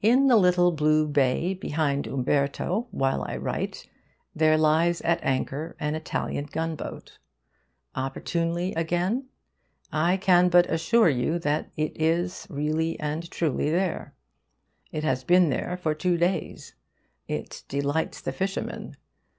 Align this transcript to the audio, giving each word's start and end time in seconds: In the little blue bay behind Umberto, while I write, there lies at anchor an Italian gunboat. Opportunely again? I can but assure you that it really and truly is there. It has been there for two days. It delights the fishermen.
In 0.00 0.28
the 0.28 0.38
little 0.38 0.72
blue 0.72 1.06
bay 1.06 1.52
behind 1.52 2.06
Umberto, 2.06 2.86
while 2.92 3.22
I 3.24 3.36
write, 3.36 3.86
there 4.34 4.56
lies 4.56 5.02
at 5.02 5.22
anchor 5.22 5.76
an 5.78 5.94
Italian 5.94 6.46
gunboat. 6.46 7.18
Opportunely 7.94 8.72
again? 8.74 9.26
I 9.92 10.16
can 10.16 10.48
but 10.48 10.64
assure 10.70 11.10
you 11.10 11.38
that 11.40 11.68
it 11.76 12.46
really 12.48 12.98
and 12.98 13.30
truly 13.30 13.66
is 13.66 13.72
there. 13.72 14.14
It 14.92 15.04
has 15.04 15.24
been 15.24 15.50
there 15.50 15.76
for 15.76 15.94
two 15.94 16.16
days. 16.16 16.74
It 17.28 17.64
delights 17.68 18.22
the 18.22 18.32
fishermen. 18.32 18.96